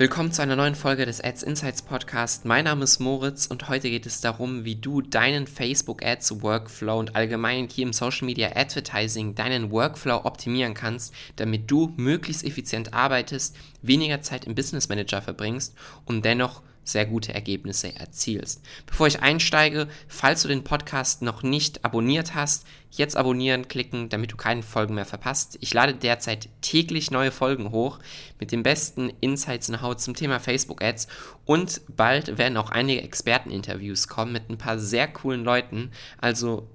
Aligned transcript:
Willkommen 0.00 0.32
zu 0.32 0.40
einer 0.40 0.56
neuen 0.56 0.76
Folge 0.76 1.04
des 1.04 1.22
Ads 1.22 1.42
Insights 1.42 1.82
Podcast. 1.82 2.46
Mein 2.46 2.64
Name 2.64 2.84
ist 2.84 3.00
Moritz 3.00 3.44
und 3.44 3.68
heute 3.68 3.90
geht 3.90 4.06
es 4.06 4.22
darum, 4.22 4.64
wie 4.64 4.76
du 4.76 5.02
deinen 5.02 5.46
Facebook 5.46 6.02
Ads 6.02 6.40
Workflow 6.40 6.98
und 6.98 7.16
allgemein 7.16 7.68
hier 7.68 7.84
im 7.84 7.92
Social 7.92 8.24
Media 8.24 8.56
Advertising 8.56 9.34
deinen 9.34 9.70
Workflow 9.70 10.24
optimieren 10.24 10.72
kannst, 10.72 11.12
damit 11.36 11.70
du 11.70 11.92
möglichst 11.98 12.44
effizient 12.44 12.94
arbeitest, 12.94 13.54
weniger 13.82 14.22
Zeit 14.22 14.46
im 14.46 14.54
Business 14.54 14.88
Manager 14.88 15.20
verbringst 15.20 15.74
und 16.06 16.24
dennoch 16.24 16.62
sehr 16.92 17.06
gute 17.06 17.34
Ergebnisse 17.34 17.94
erzielst. 17.94 18.62
Bevor 18.86 19.06
ich 19.06 19.22
einsteige, 19.22 19.88
falls 20.08 20.42
du 20.42 20.48
den 20.48 20.64
Podcast 20.64 21.22
noch 21.22 21.42
nicht 21.42 21.84
abonniert 21.84 22.34
hast, 22.34 22.66
jetzt 22.90 23.16
abonnieren 23.16 23.68
klicken, 23.68 24.08
damit 24.08 24.32
du 24.32 24.36
keine 24.36 24.62
Folgen 24.62 24.94
mehr 24.94 25.04
verpasst. 25.04 25.56
Ich 25.60 25.72
lade 25.72 25.94
derzeit 25.94 26.48
täglich 26.60 27.10
neue 27.10 27.30
Folgen 27.30 27.70
hoch 27.70 27.98
mit 28.38 28.52
den 28.52 28.62
besten 28.62 29.12
Insights 29.20 29.68
in 29.68 29.80
Haut 29.80 30.00
zum 30.00 30.14
Thema 30.14 30.40
Facebook 30.40 30.82
Ads 30.82 31.06
und 31.44 31.80
bald 31.88 32.38
werden 32.38 32.56
auch 32.56 32.70
einige 32.70 33.02
Experteninterviews 33.02 34.08
kommen 34.08 34.32
mit 34.32 34.50
ein 34.50 34.58
paar 34.58 34.78
sehr 34.78 35.06
coolen 35.08 35.44
Leuten. 35.44 35.92
Also 36.18 36.68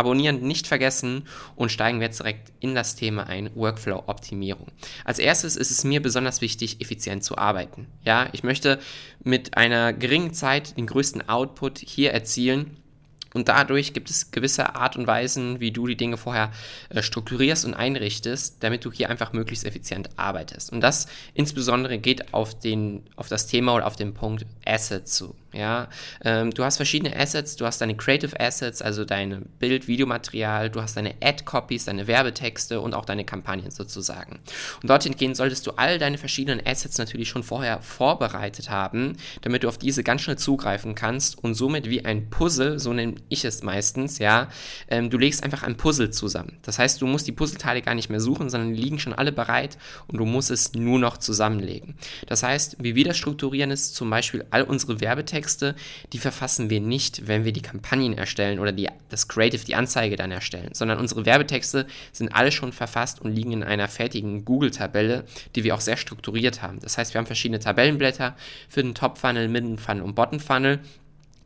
Abonnieren 0.00 0.40
nicht 0.40 0.66
vergessen 0.66 1.26
und 1.56 1.70
steigen 1.70 2.00
wir 2.00 2.06
jetzt 2.06 2.20
direkt 2.20 2.52
in 2.58 2.74
das 2.74 2.96
Thema 2.96 3.26
ein, 3.26 3.50
Workflow-Optimierung. 3.54 4.68
Als 5.04 5.18
erstes 5.18 5.56
ist 5.56 5.70
es 5.70 5.84
mir 5.84 6.00
besonders 6.00 6.40
wichtig, 6.40 6.80
effizient 6.80 7.22
zu 7.22 7.36
arbeiten. 7.36 7.86
Ja, 8.02 8.30
ich 8.32 8.42
möchte 8.42 8.80
mit 9.22 9.58
einer 9.58 9.92
geringen 9.92 10.32
Zeit 10.32 10.78
den 10.78 10.86
größten 10.86 11.28
Output 11.28 11.80
hier 11.80 12.12
erzielen 12.12 12.78
und 13.32 13.48
dadurch 13.48 13.92
gibt 13.92 14.10
es 14.10 14.30
gewisse 14.30 14.74
Art 14.74 14.96
und 14.96 15.06
Weisen, 15.06 15.60
wie 15.60 15.70
du 15.70 15.86
die 15.86 15.96
Dinge 15.96 16.16
vorher 16.16 16.50
äh, 16.88 17.02
strukturierst 17.02 17.64
und 17.64 17.74
einrichtest, 17.74 18.62
damit 18.62 18.84
du 18.84 18.90
hier 18.90 19.08
einfach 19.08 19.32
möglichst 19.32 19.64
effizient 19.64 20.10
arbeitest. 20.16 20.72
Und 20.72 20.80
das 20.80 21.06
insbesondere 21.34 21.98
geht 21.98 22.34
auf, 22.34 22.58
den, 22.58 23.02
auf 23.16 23.28
das 23.28 23.46
Thema 23.46 23.74
oder 23.74 23.86
auf 23.86 23.96
den 23.96 24.14
Punkt 24.14 24.46
Asset 24.70 25.08
zu. 25.08 25.34
Ja, 25.52 25.88
ähm, 26.24 26.52
du 26.52 26.64
hast 26.64 26.76
verschiedene 26.76 27.16
Assets, 27.16 27.56
du 27.56 27.66
hast 27.66 27.80
deine 27.80 27.96
Creative 27.96 28.38
Assets, 28.38 28.82
also 28.82 29.04
deine 29.04 29.42
Bild, 29.58 29.88
Videomaterial, 29.88 30.70
du 30.70 30.80
hast 30.80 30.96
deine 30.96 31.14
Ad-Copies, 31.20 31.86
deine 31.86 32.06
Werbetexte 32.06 32.80
und 32.80 32.94
auch 32.94 33.04
deine 33.04 33.24
Kampagnen 33.24 33.72
sozusagen. 33.72 34.38
Und 34.80 34.88
dorthin 34.88 35.16
gehen 35.16 35.34
solltest 35.34 35.66
du 35.66 35.72
all 35.72 35.98
deine 35.98 36.18
verschiedenen 36.18 36.64
Assets 36.64 36.98
natürlich 36.98 37.28
schon 37.28 37.42
vorher 37.42 37.82
vorbereitet 37.82 38.70
haben, 38.70 39.16
damit 39.42 39.64
du 39.64 39.68
auf 39.68 39.76
diese 39.76 40.04
ganz 40.04 40.22
schnell 40.22 40.38
zugreifen 40.38 40.94
kannst 40.94 41.36
und 41.42 41.54
somit 41.54 41.90
wie 41.90 42.04
ein 42.04 42.30
Puzzle, 42.30 42.78
so 42.78 42.92
nenne 42.92 43.16
ich 43.28 43.44
es 43.44 43.64
meistens, 43.64 44.18
ja, 44.18 44.48
ähm, 44.88 45.10
du 45.10 45.18
legst 45.18 45.42
einfach 45.42 45.64
ein 45.64 45.76
Puzzle 45.76 46.10
zusammen. 46.10 46.58
Das 46.62 46.78
heißt, 46.78 47.02
du 47.02 47.08
musst 47.08 47.26
die 47.26 47.32
Puzzleteile 47.32 47.82
gar 47.82 47.96
nicht 47.96 48.08
mehr 48.08 48.20
suchen, 48.20 48.50
sondern 48.50 48.72
die 48.72 48.80
liegen 48.80 49.00
schon 49.00 49.14
alle 49.14 49.32
bereit 49.32 49.78
und 50.06 50.18
du 50.18 50.24
musst 50.24 50.52
es 50.52 50.74
nur 50.74 51.00
noch 51.00 51.16
zusammenlegen. 51.16 51.96
Das 52.28 52.44
heißt, 52.44 52.76
wie 52.78 52.94
wir 52.94 53.04
das 53.04 53.16
strukturieren 53.16 53.72
ist 53.72 53.96
zum 53.96 54.10
Beispiel 54.10 54.44
all 54.60 54.68
unsere 54.68 55.00
Werbetexte 55.00 55.74
die 56.12 56.18
verfassen 56.18 56.70
wir 56.70 56.80
nicht, 56.80 57.26
wenn 57.26 57.44
wir 57.44 57.52
die 57.52 57.62
Kampagnen 57.62 58.16
erstellen 58.16 58.58
oder 58.58 58.72
die, 58.72 58.88
das 59.08 59.28
Creative, 59.28 59.64
die 59.64 59.74
Anzeige 59.74 60.16
dann 60.16 60.30
erstellen, 60.30 60.70
sondern 60.72 60.98
unsere 60.98 61.24
Werbetexte 61.26 61.86
sind 62.12 62.34
alle 62.34 62.52
schon 62.52 62.72
verfasst 62.72 63.20
und 63.20 63.34
liegen 63.34 63.52
in 63.52 63.62
einer 63.62 63.88
fertigen 63.88 64.44
Google-Tabelle, 64.44 65.24
die 65.54 65.64
wir 65.64 65.74
auch 65.74 65.80
sehr 65.80 65.96
strukturiert 65.96 66.62
haben. 66.62 66.80
Das 66.80 66.98
heißt, 66.98 67.14
wir 67.14 67.18
haben 67.18 67.26
verschiedene 67.26 67.58
Tabellenblätter 67.58 68.36
für 68.68 68.82
den 68.82 68.94
Top-Funnel, 68.94 69.48
Midden-Funnel 69.48 70.02
und 70.02 70.14
Bottom-Funnel 70.14 70.80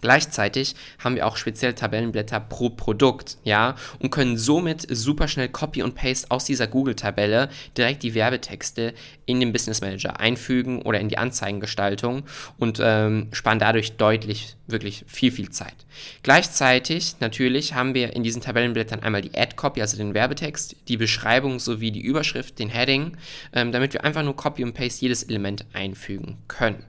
Gleichzeitig 0.00 0.74
haben 0.98 1.16
wir 1.16 1.26
auch 1.26 1.36
speziell 1.36 1.74
Tabellenblätter 1.74 2.40
pro 2.40 2.70
Produkt, 2.70 3.38
ja, 3.44 3.74
und 3.98 4.10
können 4.10 4.36
somit 4.36 4.86
super 4.88 5.28
schnell 5.28 5.48
Copy 5.48 5.82
und 5.82 5.94
Paste 5.94 6.30
aus 6.30 6.44
dieser 6.44 6.66
Google-Tabelle 6.66 7.48
direkt 7.76 8.02
die 8.02 8.14
Werbetexte 8.14 8.94
in 9.26 9.40
den 9.40 9.52
Business 9.52 9.80
Manager 9.80 10.18
einfügen 10.18 10.82
oder 10.82 11.00
in 11.00 11.08
die 11.08 11.18
Anzeigengestaltung 11.18 12.24
und 12.58 12.80
ähm, 12.82 13.28
sparen 13.32 13.58
dadurch 13.58 13.96
deutlich, 13.96 14.56
wirklich 14.66 15.04
viel, 15.06 15.30
viel 15.30 15.50
Zeit. 15.50 15.74
Gleichzeitig 16.22 17.16
natürlich 17.20 17.74
haben 17.74 17.94
wir 17.94 18.14
in 18.14 18.22
diesen 18.22 18.42
Tabellenblättern 18.42 19.00
einmal 19.00 19.22
die 19.22 19.36
Ad-Copy, 19.36 19.80
also 19.80 19.96
den 19.96 20.14
Werbetext, 20.14 20.76
die 20.88 20.96
Beschreibung 20.96 21.58
sowie 21.58 21.90
die 21.90 22.00
Überschrift, 22.00 22.58
den 22.58 22.68
Heading, 22.68 23.16
ähm, 23.52 23.72
damit 23.72 23.92
wir 23.92 24.04
einfach 24.04 24.22
nur 24.22 24.36
Copy 24.36 24.64
und 24.64 24.74
Paste 24.74 25.02
jedes 25.02 25.22
Element 25.22 25.64
einfügen 25.72 26.38
können. 26.48 26.84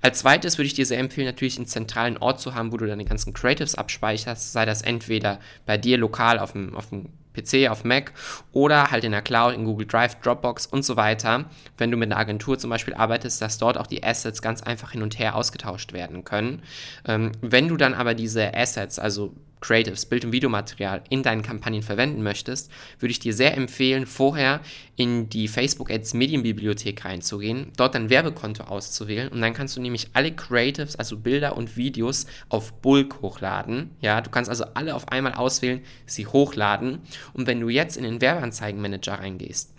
Als 0.00 0.20
zweites 0.20 0.58
würde 0.58 0.66
ich 0.66 0.74
dir 0.74 0.86
sehr 0.86 0.98
empfehlen, 0.98 1.26
natürlich 1.26 1.56
einen 1.56 1.66
zentralen 1.66 2.18
Ort 2.18 2.40
zu 2.40 2.54
haben, 2.54 2.72
wo 2.72 2.76
du 2.76 2.86
deine 2.86 3.04
ganzen 3.04 3.32
Creatives 3.32 3.74
abspeicherst, 3.74 4.52
sei 4.52 4.64
das 4.64 4.82
entweder 4.82 5.40
bei 5.64 5.78
dir 5.78 5.98
lokal 5.98 6.38
auf 6.38 6.52
dem, 6.52 6.74
auf 6.74 6.88
dem 6.90 7.08
PC, 7.36 7.68
auf 7.70 7.84
Mac 7.84 8.12
oder 8.52 8.90
halt 8.90 9.04
in 9.04 9.12
der 9.12 9.22
Cloud, 9.22 9.54
in 9.54 9.64
Google 9.64 9.86
Drive, 9.86 10.16
Dropbox 10.20 10.66
und 10.66 10.84
so 10.84 10.96
weiter. 10.96 11.44
Wenn 11.76 11.90
du 11.90 11.96
mit 11.96 12.10
einer 12.10 12.20
Agentur 12.20 12.58
zum 12.58 12.70
Beispiel 12.70 12.94
arbeitest, 12.94 13.42
dass 13.42 13.58
dort 13.58 13.78
auch 13.78 13.86
die 13.86 14.02
Assets 14.02 14.42
ganz 14.42 14.62
einfach 14.62 14.92
hin 14.92 15.02
und 15.02 15.18
her 15.18 15.36
ausgetauscht 15.36 15.92
werden 15.92 16.24
können. 16.24 16.62
Ähm, 17.06 17.32
wenn 17.40 17.68
du 17.68 17.76
dann 17.76 17.94
aber 17.94 18.14
diese 18.14 18.54
Assets, 18.54 18.98
also 18.98 19.34
Creatives, 19.60 20.06
Bild- 20.06 20.24
und 20.24 20.32
Videomaterial 20.32 21.02
in 21.08 21.22
deinen 21.22 21.42
Kampagnen 21.42 21.82
verwenden 21.82 22.22
möchtest, 22.22 22.70
würde 22.98 23.10
ich 23.10 23.18
dir 23.18 23.32
sehr 23.32 23.56
empfehlen, 23.56 24.06
vorher 24.06 24.60
in 24.96 25.28
die 25.28 25.48
Facebook 25.48 25.90
Ads 25.90 26.14
Medienbibliothek 26.14 27.04
reinzugehen, 27.04 27.72
dort 27.76 27.94
dein 27.94 28.10
Werbekonto 28.10 28.64
auszuwählen 28.64 29.28
und 29.28 29.40
dann 29.40 29.54
kannst 29.54 29.76
du 29.76 29.80
nämlich 29.80 30.08
alle 30.12 30.32
Creatives, 30.32 30.96
also 30.96 31.16
Bilder 31.16 31.56
und 31.56 31.76
Videos 31.76 32.26
auf 32.48 32.72
Bulk 32.74 33.20
hochladen. 33.22 33.90
Ja, 34.00 34.20
du 34.20 34.30
kannst 34.30 34.50
also 34.50 34.64
alle 34.74 34.94
auf 34.94 35.08
einmal 35.08 35.34
auswählen, 35.34 35.82
sie 36.06 36.26
hochladen 36.26 37.00
und 37.32 37.46
wenn 37.46 37.60
du 37.60 37.68
jetzt 37.68 37.96
in 37.96 38.04
den 38.04 38.20
Werbeanzeigenmanager 38.20 39.14
reingehst, 39.14 39.75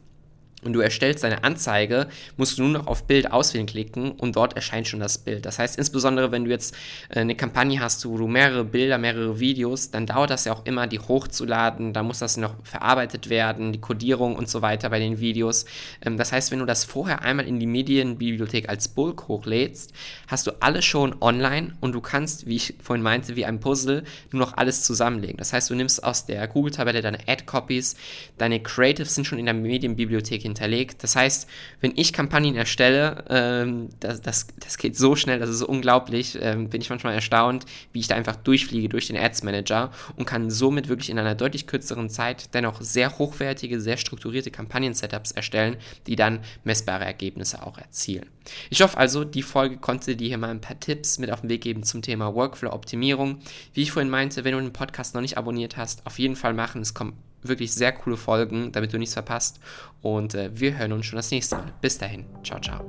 und 0.63 0.73
du 0.73 0.79
erstellst 0.79 1.23
deine 1.23 1.43
Anzeige, 1.43 2.07
musst 2.35 2.57
du 2.57 2.63
nur 2.63 2.71
noch 2.71 2.87
auf 2.87 3.03
Bild 3.03 3.31
auswählen 3.31 3.67
klicken 3.67 4.11
und 4.11 4.35
dort 4.35 4.55
erscheint 4.55 4.87
schon 4.87 4.99
das 4.99 5.19
Bild. 5.19 5.45
Das 5.45 5.59
heißt, 5.59 5.77
insbesondere 5.77 6.31
wenn 6.31 6.45
du 6.45 6.49
jetzt 6.49 6.75
äh, 7.09 7.19
eine 7.19 7.35
Kampagne 7.35 7.79
hast, 7.79 8.07
wo 8.07 8.17
du 8.17 8.27
mehrere 8.27 8.63
Bilder, 8.63 8.97
mehrere 8.97 9.39
Videos, 9.39 9.91
dann 9.91 10.07
dauert 10.07 10.31
das 10.31 10.45
ja 10.45 10.53
auch 10.53 10.65
immer, 10.65 10.87
die 10.87 10.99
hochzuladen. 10.99 11.93
Da 11.93 12.01
muss 12.01 12.19
das 12.19 12.37
noch 12.37 12.55
verarbeitet 12.63 13.29
werden, 13.29 13.71
die 13.71 13.79
Codierung 13.79 14.35
und 14.35 14.49
so 14.49 14.63
weiter 14.63 14.89
bei 14.89 14.97
den 14.97 15.19
Videos. 15.19 15.65
Ähm, 16.03 16.17
das 16.17 16.31
heißt, 16.31 16.51
wenn 16.51 16.59
du 16.59 16.65
das 16.65 16.85
vorher 16.85 17.21
einmal 17.21 17.45
in 17.45 17.59
die 17.59 17.67
Medienbibliothek 17.67 18.67
als 18.67 18.87
Bulk 18.87 19.27
hochlädst, 19.27 19.93
hast 20.27 20.47
du 20.47 20.51
alles 20.59 20.85
schon 20.85 21.15
online 21.21 21.77
und 21.81 21.91
du 21.91 22.01
kannst, 22.01 22.47
wie 22.47 22.55
ich 22.55 22.73
vorhin 22.81 23.03
meinte, 23.03 23.35
wie 23.35 23.45
ein 23.45 23.59
Puzzle, 23.59 24.03
nur 24.31 24.39
noch 24.39 24.57
alles 24.57 24.83
zusammenlegen. 24.83 25.37
Das 25.37 25.53
heißt, 25.53 25.69
du 25.69 25.75
nimmst 25.75 26.03
aus 26.03 26.25
der 26.25 26.47
Google-Tabelle 26.47 27.03
deine 27.03 27.19
Ad-Copies, 27.27 27.95
deine 28.39 28.59
Creatives 28.59 29.13
sind 29.13 29.25
schon 29.25 29.37
in 29.37 29.45
der 29.45 29.53
Medienbibliothek 29.53 30.46
hinterlegt. 30.47 31.03
Das 31.03 31.15
heißt, 31.15 31.47
wenn 31.81 31.93
ich 31.95 32.13
Kampagnen 32.13 32.55
erstelle, 32.55 33.23
ähm, 33.29 33.89
das, 33.99 34.21
das, 34.21 34.47
das 34.59 34.77
geht 34.77 34.97
so 34.97 35.15
schnell, 35.15 35.39
das 35.39 35.49
ist 35.49 35.61
unglaublich, 35.61 36.37
ähm, 36.41 36.69
bin 36.69 36.81
ich 36.81 36.89
manchmal 36.89 37.13
erstaunt, 37.13 37.65
wie 37.93 37.99
ich 37.99 38.07
da 38.07 38.15
einfach 38.15 38.35
durchfliege 38.35 38.89
durch 38.89 39.07
den 39.07 39.17
Ads 39.17 39.43
Manager 39.43 39.91
und 40.15 40.25
kann 40.25 40.49
somit 40.49 40.89
wirklich 40.89 41.09
in 41.09 41.19
einer 41.19 41.35
deutlich 41.35 41.67
kürzeren 41.67 42.09
Zeit 42.09 42.53
dennoch 42.53 42.81
sehr 42.81 43.17
hochwertige, 43.17 43.79
sehr 43.79 43.97
strukturierte 43.97 44.51
Kampagnen-Setups 44.51 45.31
erstellen, 45.31 45.77
die 46.07 46.15
dann 46.15 46.39
messbare 46.63 47.05
Ergebnisse 47.05 47.65
auch 47.65 47.77
erzielen. 47.77 48.25
Ich 48.69 48.81
hoffe 48.81 48.97
also, 48.97 49.23
die 49.23 49.43
Folge 49.43 49.77
konnte 49.77 50.15
dir 50.15 50.27
hier 50.27 50.37
mal 50.37 50.49
ein 50.49 50.61
paar 50.61 50.79
Tipps 50.79 51.19
mit 51.19 51.31
auf 51.31 51.41
den 51.41 51.49
Weg 51.49 51.61
geben 51.61 51.83
zum 51.83 52.01
Thema 52.01 52.33
Workflow-Optimierung. 52.33 53.39
Wie 53.73 53.81
ich 53.81 53.91
vorhin 53.91 54.09
meinte, 54.09 54.43
wenn 54.43 54.53
du 54.53 54.61
den 54.61 54.73
Podcast 54.73 55.13
noch 55.15 55.21
nicht 55.21 55.37
abonniert 55.37 55.77
hast, 55.77 56.05
auf 56.05 56.19
jeden 56.19 56.35
Fall 56.35 56.53
machen. 56.53 56.81
Es 56.81 56.93
kommen 56.93 57.13
wirklich 57.41 57.73
sehr 57.73 57.91
coole 57.91 58.17
Folgen, 58.17 58.71
damit 58.71 58.93
du 58.93 58.97
nichts 58.97 59.13
verpasst. 59.13 59.59
Und 60.01 60.35
äh, 60.35 60.49
wir 60.53 60.77
hören 60.77 60.93
uns 60.93 61.05
schon 61.05 61.17
das 61.17 61.31
nächste 61.31 61.55
Mal. 61.55 61.73
Bis 61.81 61.97
dahin. 61.97 62.25
Ciao, 62.43 62.59
ciao. 62.59 62.83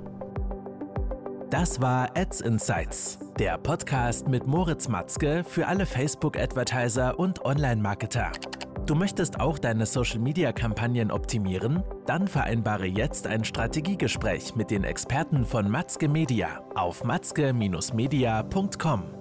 Das 1.51 1.81
war 1.81 2.11
Ads 2.15 2.43
Insights, 2.43 3.19
der 3.39 3.57
Podcast 3.57 4.29
mit 4.29 4.47
Moritz 4.47 4.87
Matzke 4.87 5.45
für 5.45 5.67
alle 5.67 5.87
Facebook-Advertiser 5.87 7.19
und 7.19 7.43
Online-Marketer. 7.43 8.33
Du 8.85 8.95
möchtest 8.95 9.41
auch 9.41 9.59
deine 9.59 9.87
Social-Media-Kampagnen 9.87 11.11
optimieren? 11.11 11.83
Dann 12.07 12.29
vereinbare 12.29 12.87
jetzt 12.87 13.27
ein 13.27 13.45
Strategiegespräch 13.45 14.57
mit 14.57 14.71
den 14.71 14.85
Experten 14.85 15.45
von 15.45 15.71
Matzke 15.71 16.09
Media 16.09 16.63
auf 16.75 17.05
matzke-media.com. 17.05 19.18